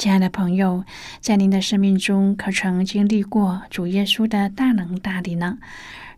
[0.00, 0.82] 亲爱的朋友，
[1.20, 5.58] 在您的生命中，可曾经历过主耶稣的大能大力呢？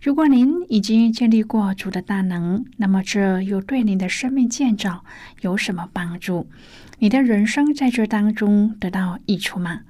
[0.00, 5.04] 如果您已经经历过主的大能，那么这又对您的生命建造
[5.40, 6.46] 有什么帮助？
[7.00, 9.80] 你的人生在这当中得到益处吗？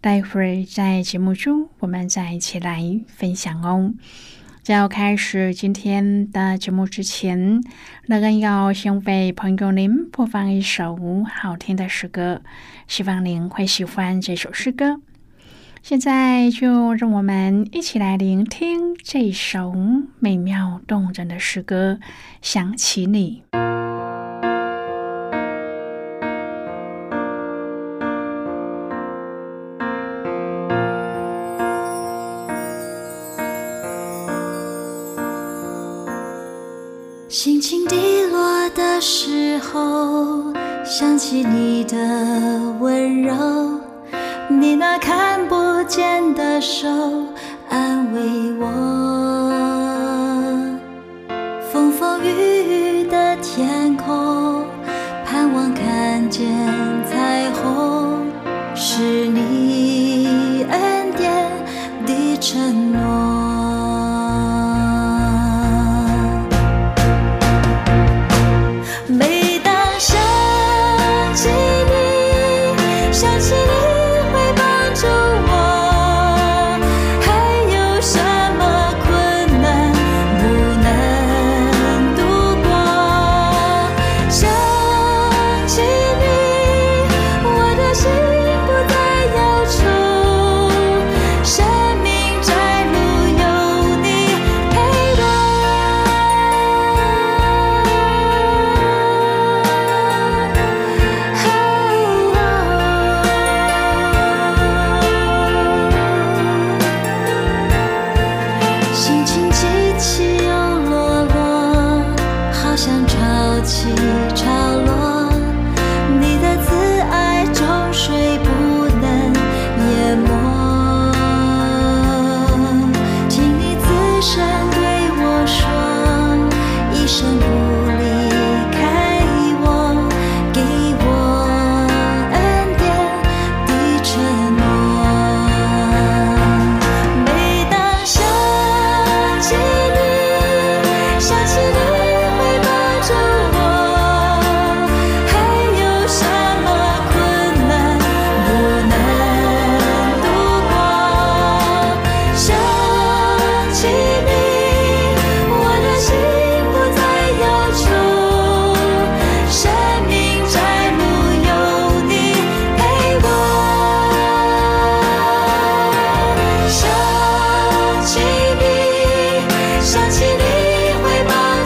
[0.00, 3.94] 待会儿在节目中，我们再一起来分享哦。
[4.62, 7.60] 在要开始今天的节目之前，
[8.06, 10.96] 乐恩要先为朋友您播放一首
[11.28, 12.42] 好听的诗歌，
[12.86, 15.00] 希望您会喜欢这首诗歌。
[15.82, 19.74] 现在就让我们一起来聆听这首
[20.20, 21.98] 美妙动人的诗歌，
[22.40, 23.42] 《想起你》。
[40.94, 41.96] 想起你的
[42.78, 43.32] 温柔。
[44.46, 46.86] 你那看不见的手
[47.70, 48.20] 安慰
[48.60, 49.31] 我，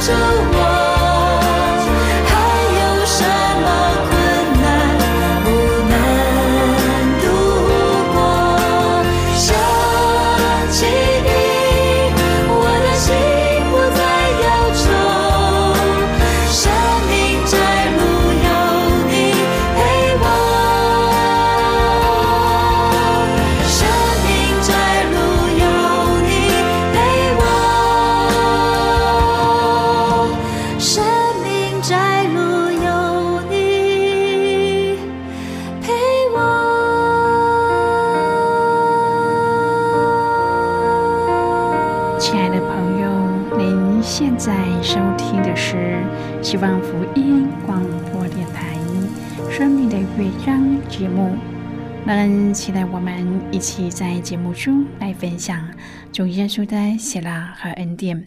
[0.07, 0.66] 着我。
[50.99, 51.37] 节目。
[52.07, 55.69] 那期待我们一起在节目中来分享
[56.11, 58.27] 主耶稣的喜乐和恩典。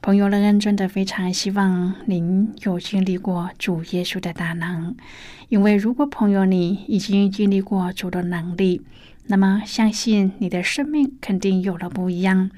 [0.00, 4.94] 朋友们，真的非常希望您有经历过主耶稣的大能，
[5.48, 8.82] 因为如果朋友你已经经历过主的能力，
[9.26, 12.50] 那么相信你的生命肯定有了不一样。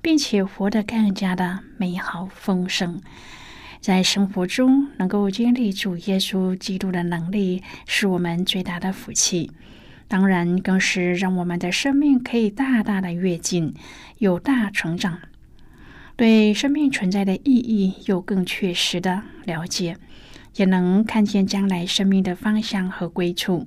[0.00, 3.00] 并且活得更加的美好丰盛，
[3.80, 9.50] 在生活中能够经历主耶稣基督的能力，是我们最大的福气。
[10.08, 13.74] 当然，更是让我们的生命可以大大的跃进，
[14.18, 15.20] 有大成长，
[16.16, 19.96] 对生命存在的意义有更确实的了解，
[20.56, 23.66] 也能看见将来生命的方向和归处。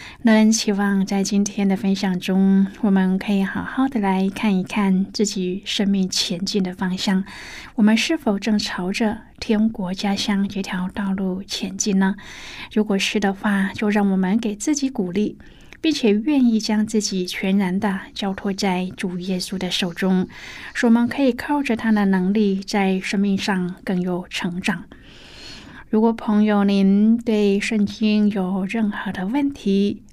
[0.23, 7.23] 乐恩期望在今天的分享中，我们可以好好的来看一看自己生命前进的方向。
[7.73, 12.15] 我们是否正朝着天国家乡这条道路前进呢？
[12.71, 15.39] 如果是的话，就让我们给自己鼓励，
[15.81, 20.27] 并且愿意将自己全然的交托在主耶稣的手中，
[20.75, 24.83] 使我们可以靠着他的能力，在生命上更有成长。
[25.89, 30.03] 如果朋友您对圣经有任何的问题，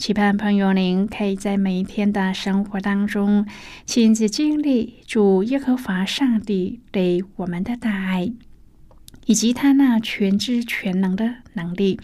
[0.00, 3.46] 期盼朋友您可以在每一天的生活当中
[3.84, 8.32] 亲自经历主耶和华上帝对我们的大爱，
[9.26, 12.00] 以及他那全知全能的能力，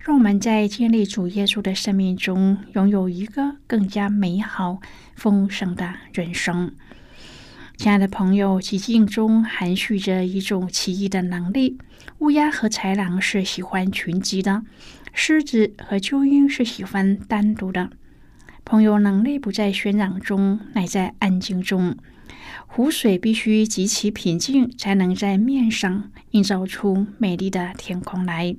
[0.00, 4.80] 让我们在经历主耶稣的生命中拥有一个更加美好
[5.14, 6.72] 丰盛的人生。
[7.76, 11.78] 亲爱的朋友，寂静中含蓄着一种奇异的能力。
[12.18, 14.64] 乌鸦和豺狼是喜欢群集的。
[15.12, 17.90] 狮子和秃鹰是喜欢单独的
[18.64, 21.96] 朋友，能力不在喧嚷中，乃在安静中。
[22.66, 28.54] 湖水必须极其平静，才能在面上映照出美丽的天空来。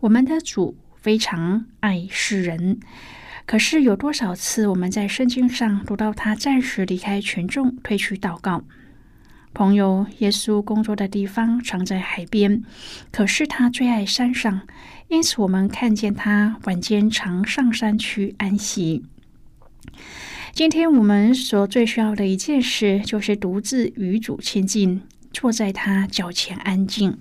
[0.00, 2.78] 我们的主非常爱世人，
[3.46, 8.62] 可是有多少次我们在圣经上读到他暂时离开群众，退去祷告？
[9.54, 12.62] 朋友，耶稣工作的地方常在海边，
[13.10, 14.60] 可是他最爱山上，
[15.08, 19.04] 因此我们看见他晚间常上山去安息。
[20.52, 25.00] 今天我们所最需要的一件事，就是独自与主亲近，
[25.32, 27.18] 坐在他脚前安静。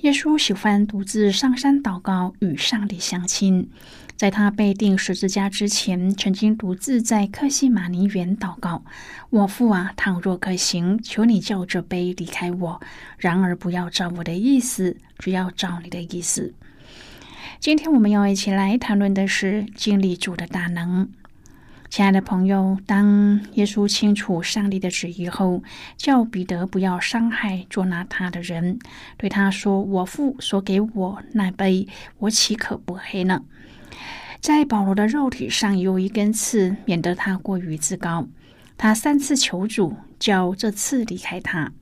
[0.00, 3.70] 耶稣喜欢独自上山祷告，与上帝相亲。
[4.14, 8.84] 在他被钉十字架之前，曾经独自在克西马尼园祷告
[9.30, 12.78] ：“我父啊，倘若可行，求你叫这杯离开我；
[13.16, 16.52] 然而不要照我的意思，只要照你的意思。”
[17.58, 21.08] 今天我们要一起来谈论的是经历主的大能。
[21.88, 25.62] 亲爱的朋友，当耶稣清楚上帝的旨意后，
[25.96, 28.78] 叫彼得不要伤害捉拿他的人，
[29.16, 33.42] 对他说：“我父所给我那杯，我岂可不喝呢？”
[34.40, 38.28] 在保罗的肉体上有一根刺，免得他过于自高。
[38.76, 41.72] 他三次求主叫这刺离开他，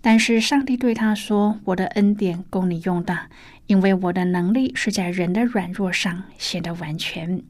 [0.00, 3.26] 但是上帝对他说：“我的恩典够你用的，
[3.70, 7.40] 因为我的能力是在人的软弱上显得完全。”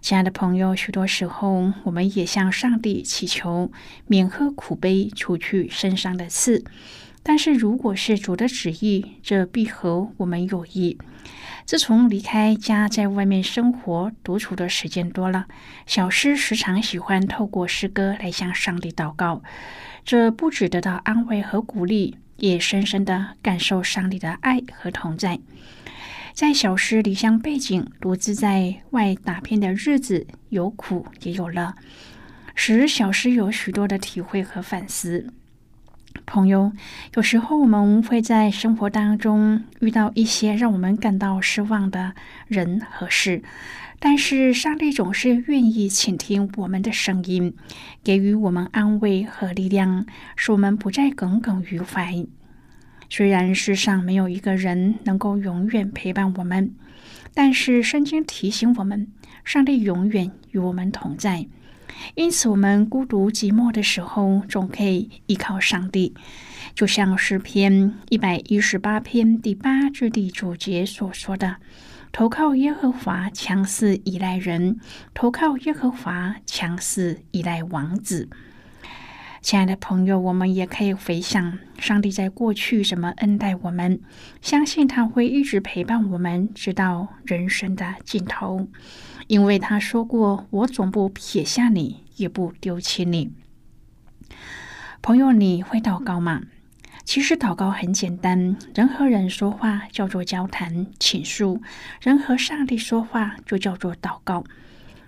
[0.00, 3.72] 亲爱的朋友，许多时候我们也向上帝祈求
[4.06, 6.64] 免喝苦杯，除去身上的刺。
[7.24, 10.96] 但是如果是主的旨意，这必合我们有益。
[11.64, 15.46] 自从离开家，在外面生活独处的时间多了，
[15.86, 19.42] 小诗时常喜欢透过诗歌来向上帝祷告。
[20.04, 25.38] 这不只得到安慰和鼓励，也深深的感受上帝的爱和同在。
[26.32, 31.74] 在小诗离乡背景，独自在外打拼的日子，有苦也有乐，
[32.54, 35.32] 使小诗有许多的体会和反思。
[36.24, 36.72] 朋友，
[37.14, 42.14] 有时候我们会在生活当中遇到一些让我们感到失望的
[42.48, 43.42] 人和事，
[43.98, 47.54] 但是上帝总是愿意倾听我们的声音，
[48.04, 52.26] 给予我们安慰和力量，使我们不再耿耿于怀。
[53.08, 56.74] 虽然世上没有一个人能够永远陪伴我们，
[57.32, 59.08] 但是圣经提醒我们，
[59.44, 61.46] 上帝永远与我们同在。
[62.14, 66.14] 因此，我们孤独寂寞的时候，总可以依靠上帝。
[66.74, 71.56] 就像诗篇一百一十八篇第八至第九节所说的
[72.16, 74.76] ：“投靠耶和华，强势依赖人；
[75.12, 78.30] 投靠耶和华，强势依赖王子。”
[79.42, 84.00] 亲爱的朋友，我们也可以回想上帝在过去怎么恩待我们，
[84.40, 88.66] 相信他会一直陪伴我们，直到人生的尽头。
[89.26, 93.34] 因为他说过：“我总不撇下你，也不丢弃你。”
[95.02, 96.40] 朋友，你会祷告吗？
[97.06, 101.60] 其实祷告很简单，人和人说话叫做交谈、倾诉；
[102.02, 104.42] 人和上帝说话就叫做祷告。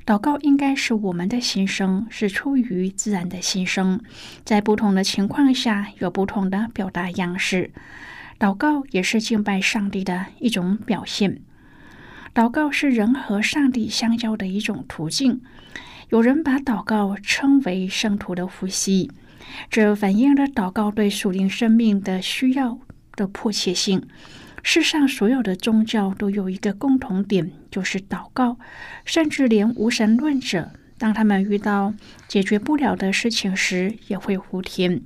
[0.07, 4.01] 祷告应该是我们的心声，是出于自然的心声，
[4.45, 7.73] 在不同的情况下有不同的表达样式。
[8.39, 11.41] 祷告也是敬拜上帝的一种表现。
[12.33, 15.41] 祷告是人和上帝相交的一种途径。
[16.11, 19.11] 有人把祷告称为圣徒的呼吸，
[19.71, 22.79] 这反映了祷告对属灵生命的需要
[23.17, 24.07] 的迫切性。
[24.63, 28.59] 世上所有的宗教都有一个共同点，就是祷告。
[29.05, 31.95] 甚至连无神论者，当他们遇到
[32.27, 35.01] 解决不了的事情时，也会呼天。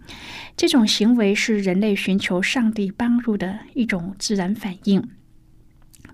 [0.57, 5.07] 这种行为是人类寻求上帝帮助的一种自然反应。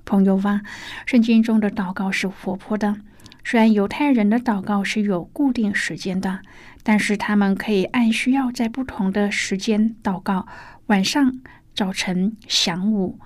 [0.04, 0.62] 朋友啊，
[1.06, 2.96] 圣经中的祷告是活泼的。
[3.44, 6.40] 虽然犹太人的祷告是有固定时间的，
[6.88, 10.48] 但是他们可以按需要在不同的时间祷告。
[10.86, 11.38] 晚上、
[11.74, 13.20] 早晨、晌午，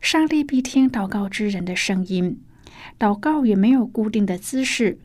[0.00, 2.40] 上帝必听祷告之人的声音。
[2.98, 4.98] 祷告也没有固定的姿势，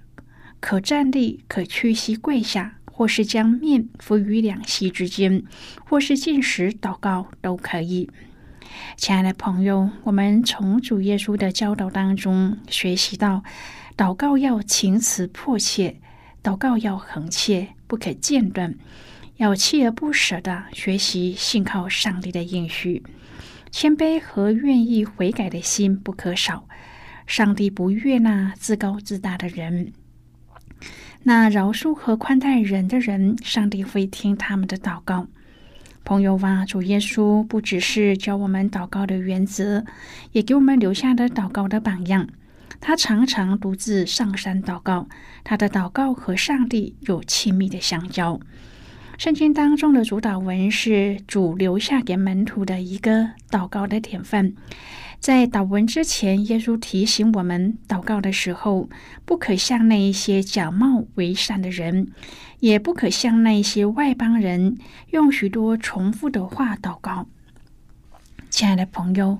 [0.61, 5.43] 可站立、可屈膝跪下，或是将面伏于两膝之间，
[5.83, 8.09] 或是进食祷告都可以。
[8.95, 13.43] 亲爱的朋友，我们从主耶稣的教导当中学习到，
[13.97, 15.97] 祷告要情辞迫切，
[16.41, 18.75] 祷告要恒切，不可间断，
[19.37, 23.01] 要锲而不舍的学习信靠上帝的应许，
[23.71, 26.67] 谦卑和愿意悔改的心不可少。
[27.25, 29.91] 上帝不悦纳自高自大的人，
[31.23, 35.27] 那饶恕和宽待人的人，上帝会听他们的祷告。
[36.05, 39.83] 朋友啊，主耶稣不只是教我们祷告的原则，
[40.31, 42.29] 也给我们留下了祷告的榜样。
[42.79, 45.07] 他常常独自上山祷告，
[45.43, 48.39] 他的祷告和上帝有亲密的相交。
[49.17, 54.53] 圣经当中的主导文是主留下给门徒的一个祷告的典范。
[55.19, 58.87] 在祷文之前，耶稣提醒我们，祷告的时候
[59.25, 62.11] 不可像那一些假冒为善的人，
[62.59, 64.77] 也不可像那一些外邦人
[65.09, 67.25] 用许多重复的话祷告。
[68.51, 69.39] 亲爱的朋友，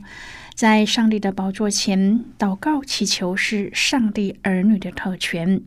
[0.58, 5.62] 在上帝的宝座前祷告祈求是上帝儿女的特权。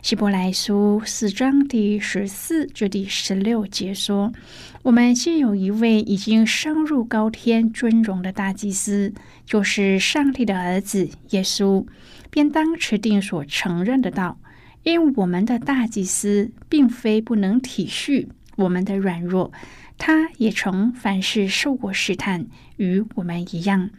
[0.00, 4.32] 希伯来书四章第十四至第十六节说
[4.80, 9.12] ：“我们既有一位已经升入高天尊荣的大祭司，
[9.44, 11.86] 就是上帝的儿子耶稣，
[12.30, 14.38] 便当持定所承认的道。
[14.84, 18.26] 因我们的大祭司并非不能体恤
[18.56, 19.52] 我们的软弱，
[19.98, 22.46] 他也曾凡事受过试探，
[22.76, 23.90] 与我们一样，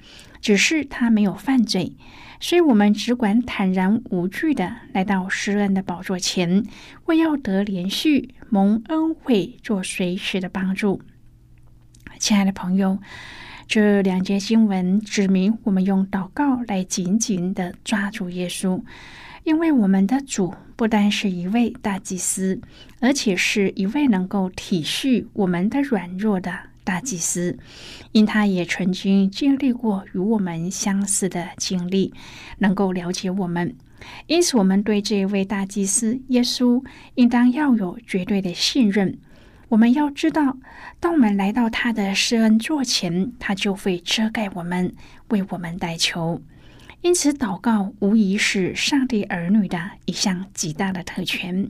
[0.42, 1.96] 只是他没有犯罪。”
[2.38, 6.66] 所以，我们只管坦然无惧的来到施恩的宝座前，
[7.06, 11.02] 为要得连续蒙恩惠，做随时的帮助。
[12.20, 13.00] 亲爱的朋友，
[13.68, 18.84] 这两节经文指明我们用祷告来紧紧的抓住耶稣，
[19.46, 22.60] 因为我们的主不单是一位大祭司，
[23.00, 26.52] 而且是一位能够体恤我们的软弱的。
[26.84, 27.58] 大祭司，
[28.12, 32.14] 因他也曾经经历过与我们相似的经历，
[32.60, 33.76] 能够了解我们，
[34.28, 36.84] 因此我们对这位大祭司耶稣
[37.16, 39.18] 应当要有绝对的信任。
[39.70, 40.58] 我们要知道，
[41.00, 44.94] 当我们来到他的施恩座前，他就会遮盖我们，
[45.30, 46.40] 为我们代求。
[47.06, 51.70] 因此，祷告无疑是上帝儿女的一项极大的特权。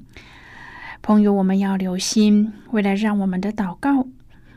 [1.02, 4.08] 朋友，我们要留心，为了让我们的祷告。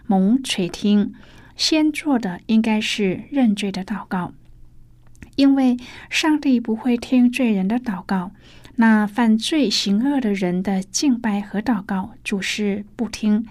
[0.07, 1.13] 蒙垂听，
[1.57, 4.33] 先做的应该是认罪的祷告，
[5.35, 5.77] 因为
[6.09, 8.31] 上帝不会听罪人的祷告，
[8.77, 13.43] 那犯罪行恶的人的敬拜和祷告，主是不听；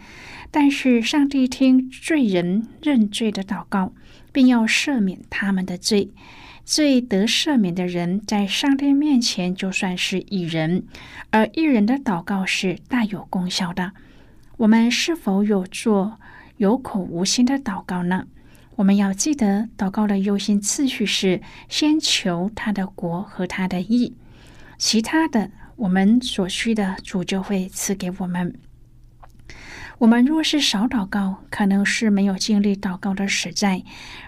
[0.50, 3.92] 但是上帝听罪人认罪的祷告，
[4.32, 6.12] 并要赦免他们的罪。
[6.68, 10.84] 罪得赦免的人，在上帝面前就算是一人，
[11.30, 13.94] 而一人的祷告是大有功效的。
[14.58, 16.20] 我们是否有做
[16.58, 18.28] 有口无心的祷告呢？
[18.76, 24.14] 我们要记得，祷告的优先次序是先求他的国和他的义，
[24.78, 28.54] 其他的我们所需的主就会赐给我们。
[30.00, 33.84] 我们若是少祷告，可能是没有经历祷告的实在；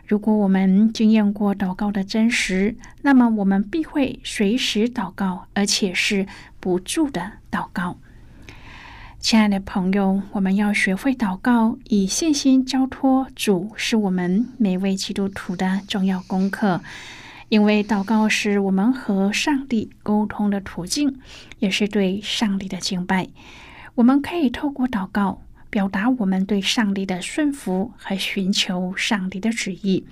[0.08, 6.26] 如果我们经验过祷告的真实，那么我们必会随时祷告，而且是
[6.60, 7.98] 不住的祷告。
[9.20, 16.82] 亲爱的朋友，我们要学会祷告，以信心交托主，是我们每位基督徒的重要功课。
[17.50, 21.20] 因为祷告是我们和上帝沟通的途径，
[21.60, 23.28] 也是对上帝的敬拜。
[23.96, 30.06] 我们可以透过祷告表达我们对上帝的顺服和寻求上帝的旨意，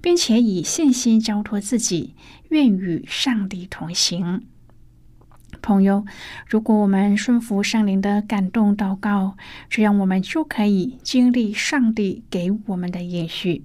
[0.00, 2.14] 并且以信心交托自己，
[2.48, 4.42] 愿与上帝同行。
[5.62, 6.04] 朋友，
[6.46, 9.36] 如果我们顺服圣灵的感动祷告，
[9.70, 13.64] 这样我们就可以经历上帝给我们的延续，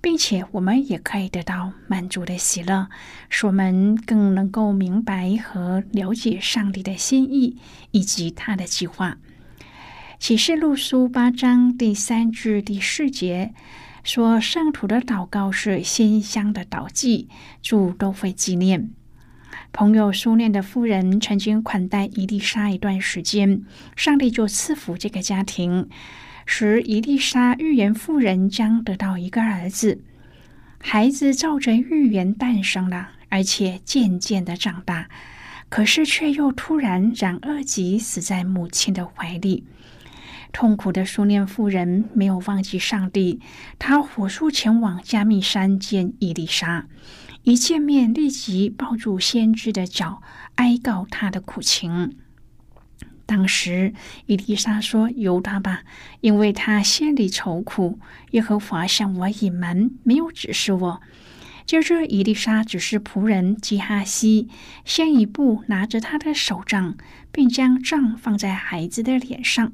[0.00, 2.88] 并且我们也可以得到满足的喜乐，
[3.28, 7.56] 使我们更能够明白和了解上帝的心意
[7.90, 9.18] 以及他的计划。
[10.18, 13.54] 启示录书八章第三至第四节
[14.02, 17.28] 说：“圣徒的祷告是馨香的祷祭，
[17.62, 18.90] 主都会纪念。”
[19.72, 23.62] 朋友苏念的夫人曾经款待伊丽莎一段时间，
[23.94, 25.88] 上帝就赐福这个家庭，
[26.44, 30.02] 使伊丽莎预言妇人将得到一个儿子。
[30.80, 35.08] 孩子照着预言诞生了，而且渐渐的长大，
[35.68, 39.64] 可是却又突然染恶疾，死在母亲的怀里。
[40.52, 43.40] 痛苦的苏念妇人没有忘记上帝，
[43.78, 46.86] 她火速前往加密山见伊丽莎。
[47.42, 50.22] 一见面，立即抱住先知的脚，
[50.56, 52.16] 哀告他的苦情。
[53.24, 53.92] 当时，
[54.26, 55.82] 伊丽莎说：“由他吧，
[56.20, 57.98] 因为他心里愁苦，
[58.32, 61.00] 耶和华向我隐瞒，没有指示我。”
[61.64, 64.48] 接着，伊丽莎指示仆人基哈西
[64.84, 66.96] 先一步拿着他的手杖，
[67.30, 69.72] 并将杖放在孩子的脸上。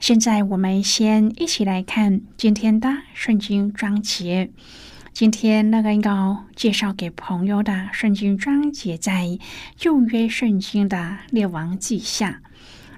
[0.00, 4.50] 现在，我们先一起来看今天的圣经章节。
[5.14, 9.38] 今天那个要介绍给朋友的圣经章节在
[9.76, 12.42] 旧约圣经的列王记下。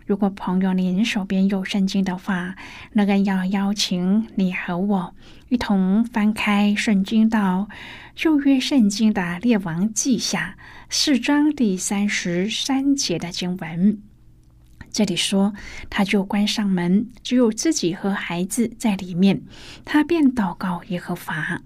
[0.07, 2.57] 如果朋友您手边有圣经的话，
[2.93, 5.15] 那个要邀请你和我
[5.49, 7.69] 一同翻开圣经到
[8.17, 10.57] 旧约圣经的列王记下
[10.91, 14.01] 四章第三十三节的经文。
[14.91, 15.53] 这里说，
[15.91, 19.43] 他就关上门，只有自己和孩子在里面，
[19.85, 21.61] 他便祷告耶和华。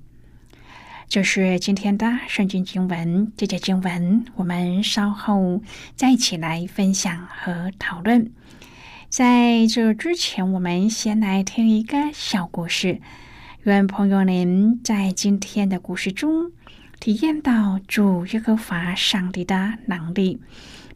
[1.08, 5.60] 这是今天的圣经经文，这节经文我们稍后
[5.96, 8.32] 再一起来分享和讨论。
[9.08, 13.00] 在这之前，我们先来听一个小故事，
[13.64, 16.52] 愿朋友您在今天的故事中
[17.00, 20.40] 体验到主耶和华上帝的能力，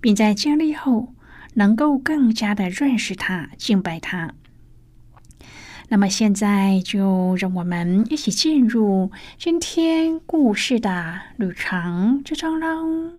[0.00, 1.13] 并在经历后
[1.55, 4.35] 能够更加的认识他、敬拜他。
[5.88, 13.19] 那么现在就让我们一起进入今天故事的旅程之中喽。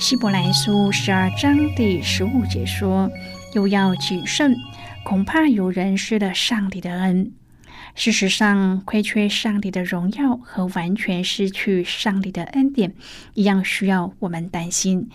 [0.00, 3.10] 希伯来书十二章第十五节说
[3.54, 4.54] ：“又要谨慎，
[5.04, 7.32] 恐怕有人失了上帝的恩。
[7.94, 12.94] 事实上，亏缺上帝的荣耀和完全失去上帝的恩典
[13.34, 15.08] 一样，需要我们担心。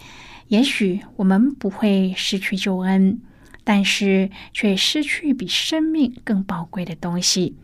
[0.48, 3.22] 也许我们不会失去救恩。”
[3.62, 7.56] 但是却失去比生命更宝贵的东西，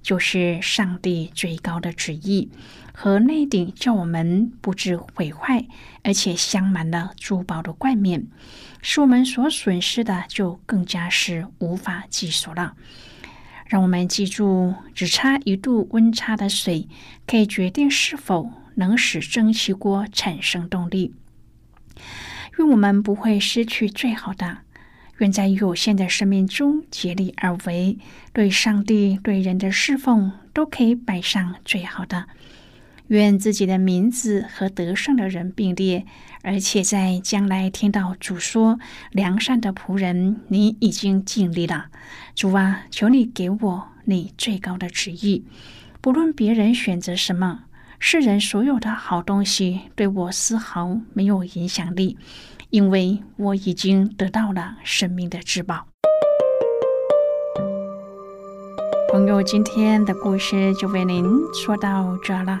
[0.00, 2.48] 就是上帝最高的旨意
[2.94, 5.66] 和那顶叫我们不致毁坏，
[6.02, 8.26] 而且镶满了珠宝的冠冕，
[8.80, 12.74] 使我们所损失的就更加是无法计数了。
[13.70, 16.88] 让我们记住，只差一度温差的水，
[17.24, 21.14] 可以决定是否能使蒸汽锅产生动力。
[22.58, 24.58] 愿我们不会失去最好的。
[25.18, 27.96] 愿在有限的生命中竭力而为，
[28.32, 32.26] 对上帝、对人的侍奉都可以摆上最好的。
[33.10, 36.06] 愿自己的名字和得胜的人并列，
[36.44, 38.78] 而且在将来听到主说
[39.10, 41.86] ：“良善的仆人，你已经尽力了。”
[42.36, 45.44] 主啊，求你给我你最高的旨意，
[46.00, 47.64] 不论别人选择什么，
[47.98, 52.16] 世人所有的好东西对我丝毫没有影响力，
[52.70, 55.88] 因为我已经得到了生命的至宝。
[59.10, 62.60] 朋友，今天的故事就为您说到这了。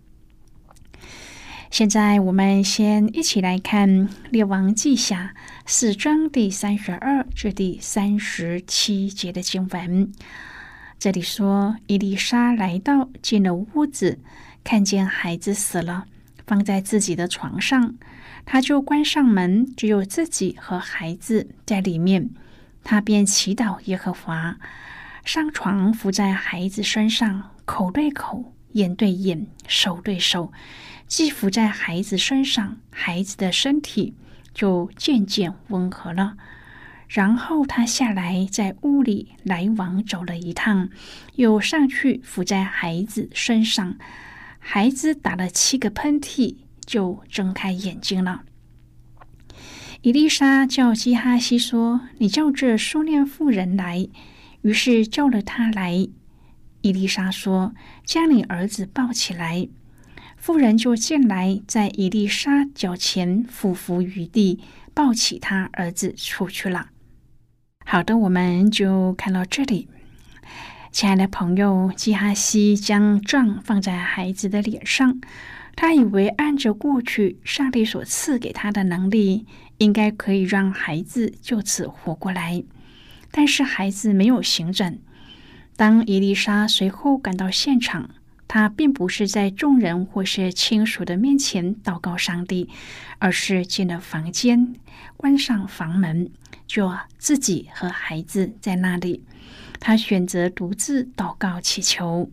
[1.71, 3.89] 现在，我们先一起来看
[4.29, 5.33] 《列王记下》
[5.65, 10.11] 四章第三十二至第三十七节的经文。
[10.99, 14.19] 这里说，伊丽莎来到，进了屋子，
[14.65, 16.07] 看见孩子死了，
[16.45, 17.95] 放在自己的床上，
[18.45, 22.31] 他就关上门，只有自己和孩子在里面。
[22.83, 24.57] 他便祈祷耶和华，
[25.23, 30.51] 上床伏在孩子身上，口对口，眼对眼，手对手。
[31.11, 34.15] 既伏在孩子身上，孩子的身体
[34.53, 36.37] 就渐渐温和了。
[37.09, 40.89] 然后他下来，在屋里来往走了一趟，
[41.35, 43.97] 又上去伏在孩子身上。
[44.57, 48.43] 孩子打了七个喷嚏，就睁开眼睛了。
[50.03, 54.07] 伊丽莎叫基哈西说：“你叫这苏念妇人来。”
[54.63, 56.07] 于是叫了他来。
[56.79, 57.75] 伊丽莎说
[58.07, 59.67] ：“将你儿子抱起来。”
[60.41, 64.59] 妇人就进来，在伊丽莎脚前俯伏于地，
[64.91, 66.87] 抱起他儿子出去了。
[67.85, 69.87] 好的，我们就看到这里。
[70.91, 75.21] 亲爱的朋友，基哈西将杖放在孩子的脸上，
[75.75, 79.45] 他以为按着过去上帝所赐给他的能力，
[79.77, 82.63] 应该可以让孩子就此活过来。
[83.29, 84.97] 但是孩子没有醒转。
[85.77, 88.09] 当伊丽莎随后赶到现场。
[88.53, 92.67] 他并不是在众人或是亲属的面前祷告上帝，
[93.17, 94.75] 而是进了房间，
[95.15, 96.29] 关上房门，
[96.67, 99.23] 就自己和孩子在那里。
[99.79, 102.29] 他选择独自祷告祈求。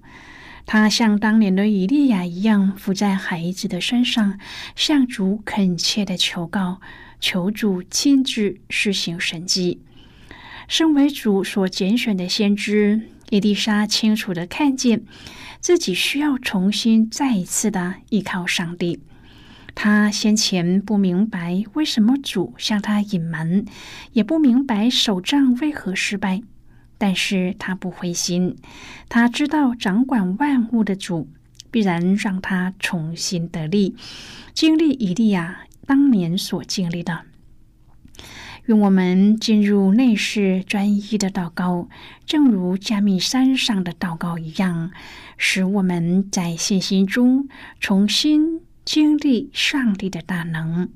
[0.67, 4.41] 他像当年的以利亚一样，伏在孩子的身上，
[4.75, 6.81] 向主恳切的求告，
[7.21, 9.81] 求主亲自施行神迹。
[10.67, 15.03] 身为主所拣选的先知，伊丽莎清楚的看见。
[15.61, 19.01] 自己需要重新再一次的依靠上帝。
[19.75, 23.65] 他先前不明白为什么主向他隐瞒，
[24.13, 26.43] 也不明白手杖为何失败，
[26.97, 28.57] 但是他不灰心。
[29.09, 31.29] 他知道掌管万物的主
[31.73, 33.97] 必然让他重新得力，
[34.55, 37.28] 经历以利亚当年所经历的。
[38.69, 41.89] 用我们进入内室专一的祷告，
[42.27, 44.91] 正如加密山上的祷告一样。
[45.39, 47.49] 使我们在信心中
[47.81, 50.91] 重新经历上帝的大能。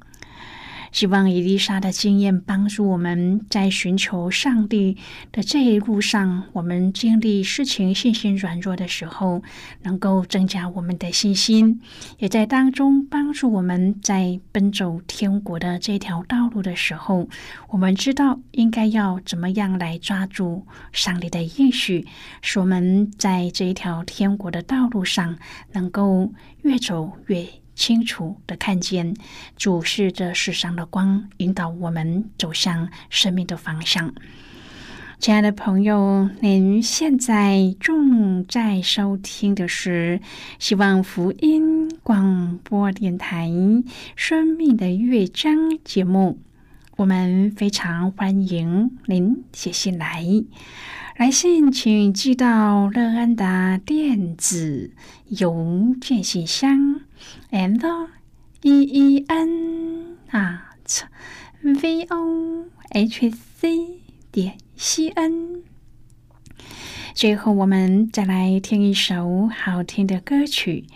[0.92, 4.98] 希望伊丽莎的经验帮助我们在寻求上帝
[5.33, 9.42] 的这一路上，我们经历事情信心软弱的时候，
[9.83, 11.81] 能够增加我们的信心，
[12.18, 17.26] 也在当中帮助我们在奔走天国的这条道路的时候，
[17.70, 22.07] 我们知道应该要怎么样来抓住上帝的应许，
[22.42, 25.38] 使我们在这一条天国的道路上
[25.72, 26.31] 能够
[26.62, 27.62] 越走越。
[27.75, 29.15] 清楚的看见，
[29.57, 34.13] 主是这世上的光，引导我们走向生命的方向。
[35.19, 40.21] 亲爱的朋友，您现在正在收听的是
[40.59, 43.49] 希望福音广播电台
[44.17, 45.55] 《生命的乐章》
[45.85, 46.41] 节目。
[46.97, 50.25] 我们非常欢迎您写信来。
[51.17, 54.91] 来信请寄到乐安的电子
[55.29, 57.01] 邮件信箱
[57.53, 58.09] ，and
[58.62, 61.05] e e n at
[61.62, 64.01] v o h c
[64.33, 65.62] 点 c n。
[67.15, 70.87] 最后，我们再来听一首好听的歌曲，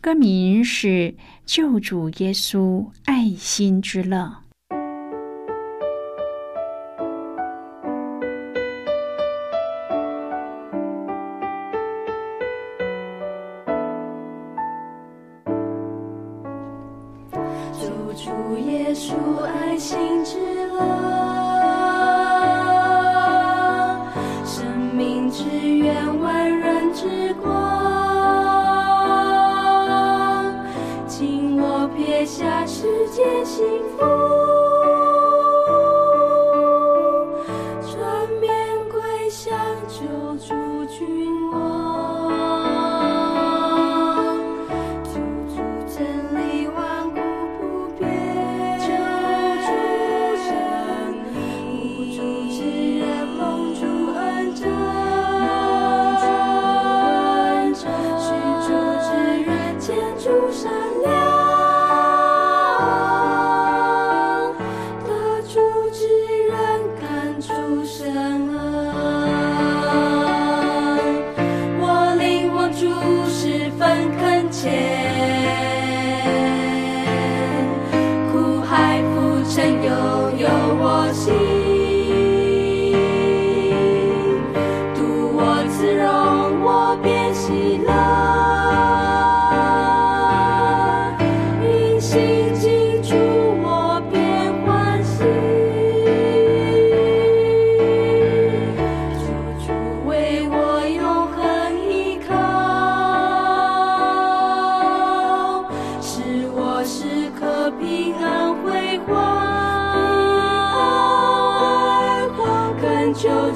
[0.00, 0.88] 歌名是
[1.44, 4.42] 《救主耶稣爱心之乐》。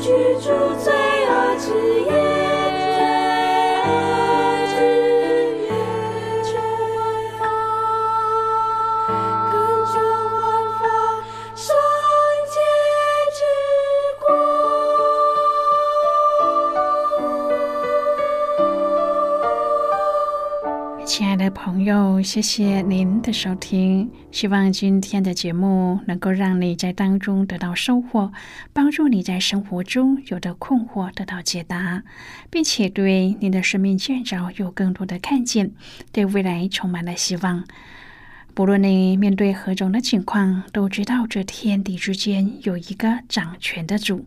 [0.00, 0.08] 居
[0.40, 0.69] 住。
[22.30, 24.08] 谢谢您的收听。
[24.30, 28.30] 希望今天的节目能够让你在当中得到收获，
[28.72, 32.04] 帮助你在生活中有的困惑得到解答，
[32.48, 35.72] 并且对你的生命建造有更多的看见，
[36.12, 37.64] 对未来充满了希望。
[38.54, 44.26] 不论你面对何种的情况，都知道这天地之间有一个掌权的主。